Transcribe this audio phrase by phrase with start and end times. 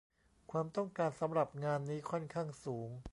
[0.51, 2.89] ความต้องการสำหรับงานนี้ค่อนข้างสูง